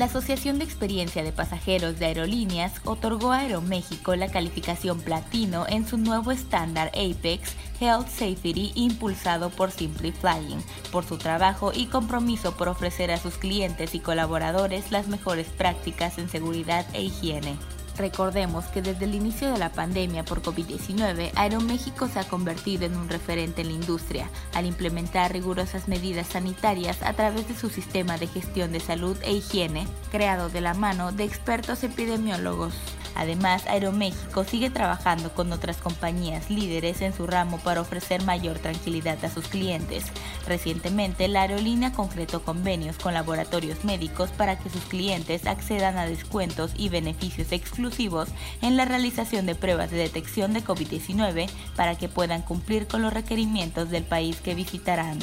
[0.00, 5.86] La Asociación de Experiencia de Pasajeros de Aerolíneas otorgó a Aeroméxico la calificación platino en
[5.86, 12.56] su nuevo estándar Apex Health Safety impulsado por Simply Flying, por su trabajo y compromiso
[12.56, 17.58] por ofrecer a sus clientes y colaboradores las mejores prácticas en seguridad e higiene.
[17.96, 22.96] Recordemos que desde el inicio de la pandemia por COVID-19, Aeroméxico se ha convertido en
[22.96, 28.16] un referente en la industria al implementar rigurosas medidas sanitarias a través de su sistema
[28.18, 32.74] de gestión de salud e higiene, creado de la mano de expertos epidemiólogos.
[33.14, 39.22] Además, Aeroméxico sigue trabajando con otras compañías líderes en su ramo para ofrecer mayor tranquilidad
[39.24, 40.04] a sus clientes.
[40.46, 46.72] Recientemente, la aerolínea concretó convenios con laboratorios médicos para que sus clientes accedan a descuentos
[46.76, 48.28] y beneficios exclusivos
[48.62, 53.12] en la realización de pruebas de detección de COVID-19 para que puedan cumplir con los
[53.12, 55.18] requerimientos del país que visitarán.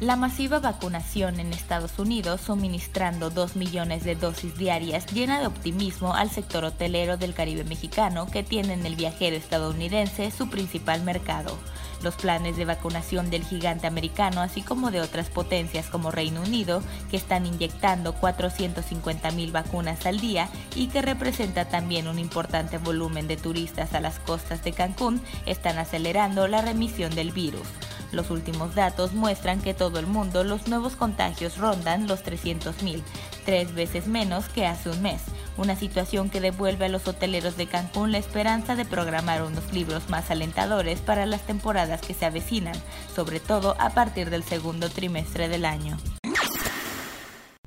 [0.00, 6.14] La masiva vacunación en Estados Unidos, suministrando 2 millones de dosis diarias, llena de optimismo
[6.14, 11.58] al sector hotelero del Caribe mexicano que tiene en el viajero estadounidense su principal mercado.
[12.00, 16.80] Los planes de vacunación del gigante americano, así como de otras potencias como Reino Unido,
[17.10, 23.26] que están inyectando 450 mil vacunas al día y que representa también un importante volumen
[23.26, 27.66] de turistas a las costas de Cancún, están acelerando la remisión del virus.
[28.10, 33.02] Los últimos datos muestran que todo el mundo los nuevos contagios rondan los 300.000,
[33.44, 35.22] tres veces menos que hace un mes,
[35.58, 40.08] una situación que devuelve a los hoteleros de Cancún la esperanza de programar unos libros
[40.08, 42.76] más alentadores para las temporadas que se avecinan,
[43.14, 45.98] sobre todo a partir del segundo trimestre del año.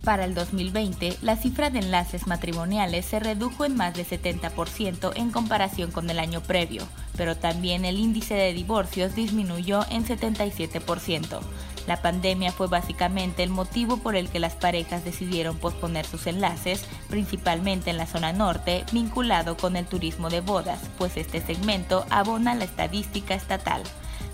[0.03, 5.29] Para el 2020, la cifra de enlaces matrimoniales se redujo en más de 70% en
[5.29, 6.87] comparación con el año previo,
[7.21, 11.39] pero también el índice de divorcios disminuyó en 77%.
[11.85, 16.83] La pandemia fue básicamente el motivo por el que las parejas decidieron posponer sus enlaces,
[17.11, 22.55] principalmente en la zona norte, vinculado con el turismo de bodas, pues este segmento abona
[22.55, 23.83] la estadística estatal.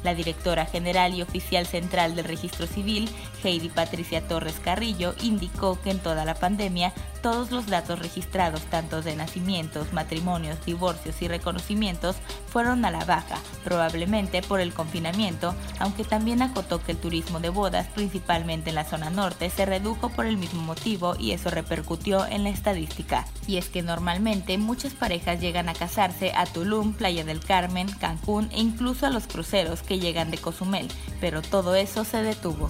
[0.03, 3.09] La directora general y oficial central del registro civil,
[3.43, 9.01] Heidi Patricia Torres Carrillo, indicó que en toda la pandemia todos los datos registrados, tanto
[9.01, 12.15] de nacimientos, matrimonios, divorcios y reconocimientos,
[12.47, 17.49] fueron a la baja, probablemente por el confinamiento, aunque también acotó que el turismo de
[17.49, 22.25] bodas, principalmente en la zona norte, se redujo por el mismo motivo y eso repercutió
[22.25, 23.25] en la estadística.
[23.47, 28.49] Y es que normalmente muchas parejas llegan a casarse a Tulum, Playa del Carmen, Cancún
[28.51, 30.87] e incluso a los cruceros que llegan de Cozumel,
[31.19, 32.69] pero todo eso se detuvo.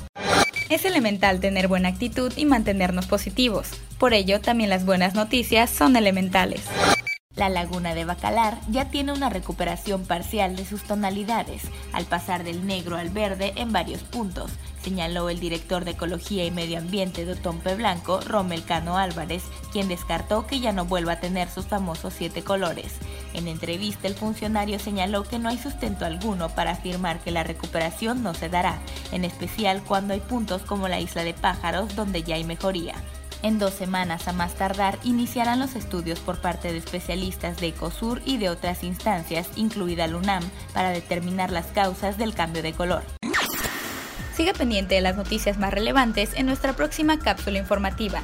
[0.70, 3.70] Es elemental tener buena actitud y mantenernos positivos.
[3.98, 6.62] Por ello, también las buenas noticias son elementales.
[7.36, 11.62] La laguna de Bacalar ya tiene una recuperación parcial de sus tonalidades,
[11.94, 14.52] al pasar del negro al verde en varios puntos,
[14.88, 19.88] señaló el director de Ecología y Medio Ambiente de Otompe Blanco, Rommel Cano Álvarez, quien
[19.88, 22.94] descartó que ya no vuelva a tener sus famosos siete colores.
[23.34, 28.24] En entrevista, el funcionario señaló que no hay sustento alguno para afirmar que la recuperación
[28.24, 28.80] no se dará,
[29.12, 32.96] en especial cuando hay puntos como la isla de pájaros donde ya hay mejoría.
[33.44, 38.22] En dos semanas a más tardar iniciarán los estudios por parte de especialistas de ECOSUR
[38.26, 40.44] y de otras instancias, incluida la UNAM,
[40.74, 43.04] para determinar las causas del cambio de color.
[44.36, 48.24] Siga pendiente de las noticias más relevantes en nuestra próxima cápsula informativa.